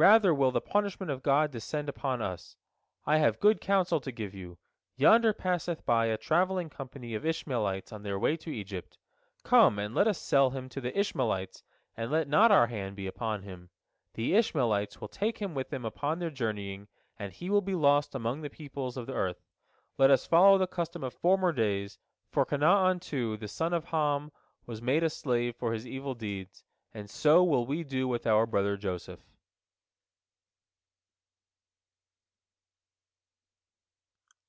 [0.00, 2.54] Rather will the punishment of God descend upon us.
[3.04, 4.56] I have good counsel to give you.
[4.94, 8.96] Yonder passeth by a travelling company of Ishmaelites on their way to Egypt.
[9.42, 11.64] Come and let us sell him to the Ishmaelites,
[11.96, 13.70] and let not our hand be upon him.
[14.14, 16.86] The Ishmaelites will take him with them upon their journeyings,
[17.18, 19.42] and he will be lost among the peoples of the earth.
[19.96, 21.98] Let us follow the custom of former days,
[22.30, 24.30] for Canaan, too, the son of Ham,
[24.64, 26.62] was made a slave for his evil deeds,
[26.94, 29.18] and so will we do with our brother Joseph."